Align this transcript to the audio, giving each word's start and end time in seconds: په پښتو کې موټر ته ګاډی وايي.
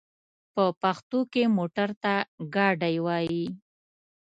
په 0.53 0.63
پښتو 0.81 1.19
کې 1.31 1.43
موټر 1.57 1.89
ته 2.03 2.13
ګاډی 2.55 2.95
وايي. 3.05 3.45